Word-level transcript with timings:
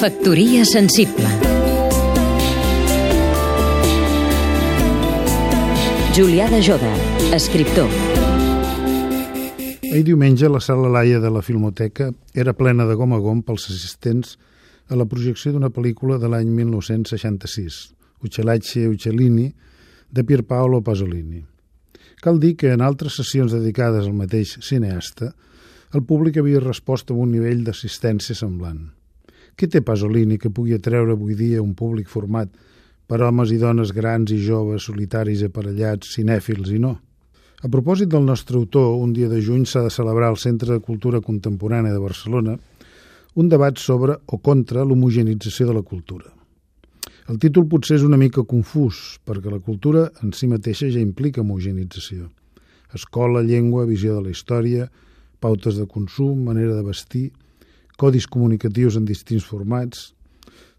Factoria 0.00 0.62
sensible 0.64 1.28
Julià 6.16 6.46
de 6.48 6.60
Joda, 6.64 6.92
escriptor 7.36 7.90
Ahir 9.90 10.06
diumenge 10.06 10.48
la 10.48 10.62
sala 10.64 10.88
Laia 10.88 11.18
de 11.20 11.28
la 11.28 11.42
Filmoteca 11.44 12.06
era 12.32 12.54
plena 12.56 12.86
de 12.88 12.96
gom 12.96 13.12
a 13.12 13.18
gom 13.20 13.42
pels 13.44 13.66
assistents 13.68 14.38
a 14.88 14.96
la 14.96 15.04
projecció 15.04 15.52
d'una 15.52 15.68
pel·lícula 15.68 16.16
de 16.22 16.30
l'any 16.32 16.48
1966, 16.48 17.76
Uccelacci 18.24 18.86
Uccellini, 18.88 19.50
de 20.08 20.24
Pierpaolo 20.24 20.80
Pasolini. 20.80 21.42
Cal 22.24 22.40
dir 22.40 22.54
que 22.56 22.72
en 22.72 22.80
altres 22.80 23.20
sessions 23.20 23.52
dedicades 23.52 24.08
al 24.08 24.16
mateix 24.16 24.56
cineasta, 24.64 25.34
el 25.92 26.06
públic 26.08 26.40
havia 26.40 26.64
respost 26.64 27.12
amb 27.12 27.20
un 27.26 27.36
nivell 27.36 27.66
d'assistència 27.68 28.38
semblant. 28.38 28.80
Què 29.60 29.66
té 29.68 29.82
Pasolini 29.84 30.38
que 30.40 30.48
pugui 30.48 30.72
atreure 30.72 31.12
avui 31.12 31.34
dia 31.36 31.60
un 31.60 31.74
públic 31.76 32.06
format 32.08 32.48
per 33.04 33.18
homes 33.20 33.50
i 33.52 33.58
dones 33.60 33.90
grans 33.92 34.30
i 34.32 34.38
joves, 34.40 34.86
solitaris, 34.88 35.42
aparellats, 35.44 36.14
cinèfils 36.16 36.70
i 36.72 36.78
no? 36.80 36.94
A 37.60 37.68
propòsit 37.68 38.08
del 38.08 38.24
nostre 38.24 38.56
autor, 38.56 38.94
un 39.04 39.12
dia 39.12 39.28
de 39.28 39.42
juny 39.44 39.66
s'ha 39.68 39.82
de 39.84 39.90
celebrar 39.92 40.30
al 40.32 40.38
Centre 40.40 40.72
de 40.72 40.80
Cultura 40.86 41.20
Contemporània 41.20 41.92
de 41.92 42.00
Barcelona 42.00 42.54
un 43.36 43.50
debat 43.52 43.76
sobre 43.76 44.16
o 44.32 44.38
contra 44.40 44.86
l'homogenització 44.88 45.68
de 45.68 45.76
la 45.76 45.84
cultura. 45.84 46.32
El 47.28 47.36
títol 47.36 47.68
potser 47.68 47.98
és 48.00 48.08
una 48.08 48.16
mica 48.16 48.46
confús, 48.48 49.20
perquè 49.28 49.52
la 49.52 49.60
cultura 49.60 50.06
en 50.24 50.32
si 50.32 50.48
mateixa 50.48 50.88
ja 50.88 51.04
implica 51.04 51.44
homogenització. 51.44 52.30
Escola, 52.96 53.44
llengua, 53.44 53.84
visió 53.84 54.16
de 54.16 54.24
la 54.24 54.32
història, 54.32 54.88
pautes 55.38 55.76
de 55.76 55.84
consum, 55.84 56.46
manera 56.48 56.80
de 56.80 56.88
vestir 56.88 57.28
codis 58.00 58.26
comunicatius 58.30 58.96
en 58.96 59.06
distints 59.08 59.46
formats... 59.46 60.10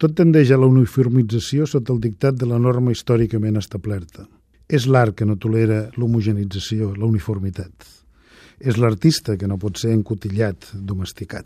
Tot 0.00 0.14
tendeix 0.16 0.48
a 0.48 0.56
la 0.56 0.64
uniformització 0.64 1.66
sota 1.68 1.92
el 1.92 1.98
dictat 2.00 2.38
de 2.40 2.46
la 2.48 2.56
norma 2.56 2.88
històricament 2.94 3.58
establerta. 3.60 4.22
És 4.64 4.86
l'art 4.88 5.12
que 5.18 5.26
no 5.28 5.36
tolera 5.36 5.90
l'homogenització, 6.00 6.94
la 6.96 7.04
uniformitat. 7.04 7.84
És 8.64 8.80
l'artista 8.80 9.36
que 9.36 9.48
no 9.50 9.58
pot 9.60 9.76
ser 9.76 9.92
encotillat, 9.92 10.70
domesticat. 10.72 11.44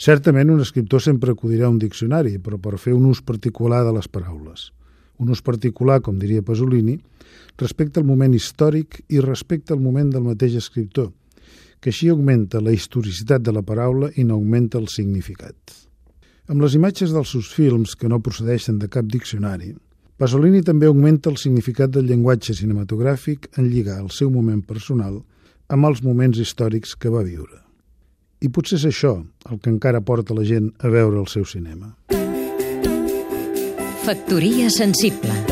Certament 0.00 0.54
un 0.54 0.64
escriptor 0.64 1.04
sempre 1.04 1.36
acudirà 1.36 1.68
a 1.68 1.74
un 1.74 1.76
diccionari, 1.82 2.38
però 2.40 2.56
per 2.56 2.80
fer 2.80 2.96
un 2.96 3.04
ús 3.10 3.20
particular 3.20 3.82
de 3.84 3.92
les 3.98 4.08
paraules. 4.08 4.70
Un 5.20 5.36
ús 5.36 5.44
particular, 5.44 6.00
com 6.00 6.16
diria 6.16 6.40
Pasolini, 6.40 6.96
respecte 7.60 8.00
al 8.00 8.08
moment 8.08 8.32
històric 8.32 9.02
i 9.12 9.20
respecte 9.20 9.76
al 9.76 9.84
moment 9.84 10.08
del 10.08 10.24
mateix 10.24 10.56
escriptor, 10.56 11.12
que 11.82 11.90
així 11.90 12.08
augmenta 12.12 12.62
la 12.62 12.72
historicitat 12.72 13.42
de 13.42 13.52
la 13.52 13.64
paraula 13.66 14.12
i 14.14 14.24
no 14.24 14.38
augmenta 14.38 14.78
el 14.78 14.86
significat. 14.88 15.56
Amb 16.46 16.62
les 16.62 16.76
imatges 16.78 17.10
dels 17.10 17.32
seus 17.34 17.48
films, 17.50 17.96
que 17.98 18.10
no 18.10 18.22
procedeixen 18.22 18.78
de 18.78 18.88
cap 18.88 19.08
diccionari, 19.10 19.72
Pasolini 20.22 20.62
també 20.62 20.86
augmenta 20.86 21.30
el 21.32 21.38
significat 21.40 21.90
del 21.90 22.06
llenguatge 22.06 22.54
cinematogràfic 22.54 23.48
en 23.58 23.66
lligar 23.72 23.98
el 23.98 24.12
seu 24.14 24.30
moment 24.30 24.60
personal 24.62 25.18
amb 25.72 25.88
els 25.88 26.02
moments 26.06 26.38
històrics 26.38 26.94
que 26.94 27.10
va 27.10 27.24
viure. 27.26 27.58
I 28.42 28.50
potser 28.50 28.78
és 28.78 28.86
això 28.90 29.16
el 29.50 29.58
que 29.58 29.72
encara 29.72 30.02
porta 30.06 30.36
la 30.38 30.46
gent 30.46 30.70
a 30.78 30.92
veure 30.92 31.18
el 31.18 31.26
seu 31.30 31.46
cinema. 31.48 31.96
Factoria 34.06 34.70
sensible 34.70 35.51